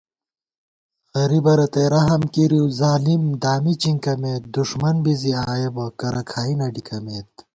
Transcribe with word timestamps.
غریبہ 1.17 1.53
رتئ 1.59 1.87
رحم 1.93 2.21
کېرِؤظالِم 2.33 3.23
دامی 3.43 3.73
چِنکَمېت 3.81 4.43
* 4.49 4.53
دُݭمن 4.55 4.95
بی 5.03 5.13
زی 5.21 5.31
آیَہ 5.51 5.69
بہ 5.75 5.85
کرہ 5.99 6.23
کھائی 6.29 6.53
نہ 6.59 6.67
ڈِکَمېت 6.73 7.31